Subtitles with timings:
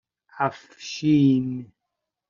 [0.39, 1.71] اَفشین